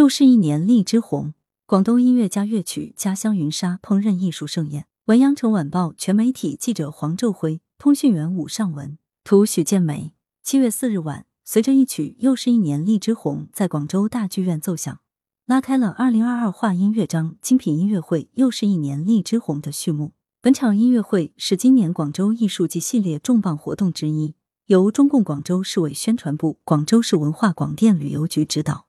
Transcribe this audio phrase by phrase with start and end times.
[0.00, 1.34] 又是一年荔枝红。
[1.66, 4.86] 广东音乐家乐曲家乡云沙烹饪艺术盛宴。
[5.04, 10.14] 文阳城晚报全媒体记者黄昼辉，通讯员武尚文，图许建梅。
[10.42, 15.00] 七月四日晚，随着一曲又是一年荔枝红在广州大剧院奏响，
[15.44, 20.12] 拉开了二零二二华音乐章精品音乐会又是一年荔枝红的序幕。
[20.40, 28.86] 本场音乐会是今年广州艺术季系列重磅活动之一，由中共广州市委宣传部、广州市文化广电旅游局指导，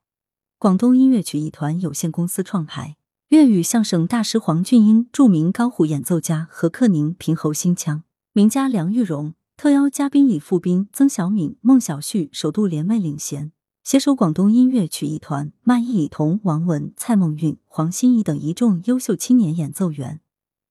[0.61, 2.95] 广东音乐曲艺团有限公司创排，
[3.29, 13.51] 粤语相声大师黄俊英、著名高胡演奏家何克宁平喉新腔，名家梁玉荣，特邀嘉宾李富斌、曾小敏、孟小旭首度联袂领衔，
[13.83, 20.21] 携手广东音乐曲艺团麦艺彤、王文、蔡梦韵、黄心怡等一众优秀青年演奏员。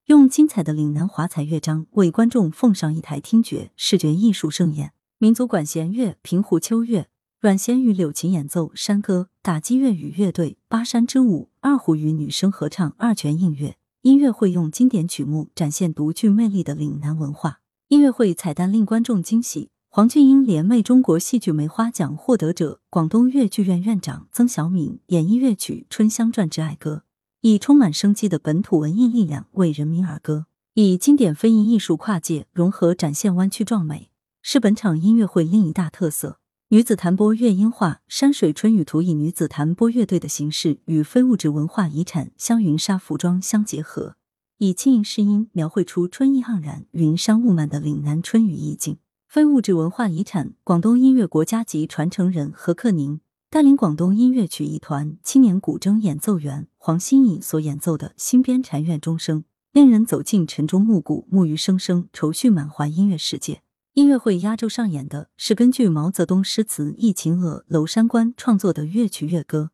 [0.05, 4.93] 用精彩的岭南华彩乐章为观众奉上一台听觉视觉艺术盛宴。
[5.17, 7.09] 民族管弦乐平湖秋月、
[7.41, 13.75] 阮咸与柳琴演奏山歌，打击乐与乐队巴山之舞，二胡与女声合唱二泉映月。
[14.03, 17.61] 音乐会用经典曲目展现独具魅力的岭南文化。
[17.87, 26.97] 音乐会彩蛋令观众惊喜，黄俊英联袂中国戏剧梅花奖获得者广东粤剧院院长曾小敏演绎乐曲《春香传之爱歌》。
[27.41, 34.11] 以充满生机的本土文艺力量为人民而歌，以经典非遗艺术跨界融合展现湾区壮美，
[34.43, 36.37] 是本场音乐会另一大特色。
[36.71, 44.15] 女子弹拨乐音画山水春雨图，以女子弹拨乐队的形式与非物质文化遗产香云纱服装相结合，
[44.57, 48.99] 以轻盈试音描绘出春意盎然、云山雾漫的岭南春雨意境。
[49.27, 53.19] 非物质文化遗产，广东音乐国家级传承人何克宁。
[53.49, 59.41] 带领广东音乐曲艺团青年古筝演奏员黄心颖所演奏的《新编禅院钟声》，
[59.73, 63.61] 令人走进晨钟暮鼓、沐鱼声声、愁绪满怀音乐世界。
[63.93, 69.71] 音乐会压轴上演的是根据毛泽东诗词《忆秦娥·娄山关》创作的乐曲乐歌，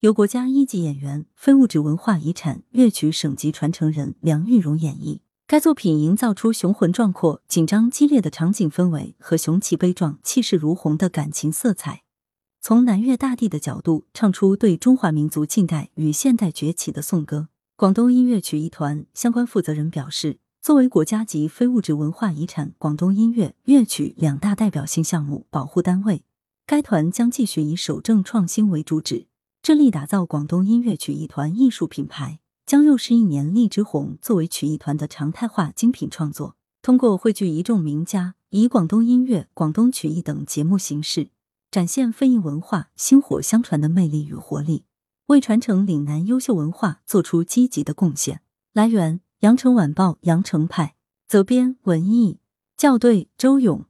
[0.00, 5.20] 由国家一级演员、非物质文化遗产乐曲省级传承人梁玉荣演绎。
[5.46, 12.02] 该作品营造出雄浑壮阔、紧张激烈的场景氛围和雄奇悲壮、气势如虹的感情色彩。
[12.60, 17.46] 从南岳大地的角度唱出对中华民族近代与现代崛起的颂歌。
[17.76, 26.22] 广东音乐曲艺团相关负责人表示，作为国家级非物质文化遗产广东音乐乐曲两大代表性项目保护单位，
[26.66, 29.26] 该团将继续以守正创新为主旨，
[29.62, 32.40] 致力打造广东音乐曲艺团艺术品牌。
[32.66, 41.30] 将又是一年荔枝红作为曲艺团的常态化精品创作，通过汇聚一众名家，以广东音乐、广东曲艺等节目形式。
[41.70, 44.84] 展现非遗文化薪火相传的魅力与活力，
[45.26, 48.42] 为传承岭南优秀文化做出积极的贡献。
[48.72, 50.96] 来源：羊城晚报羊城派，
[51.26, 52.40] 责编：文艺，
[52.76, 53.86] 校对：周勇。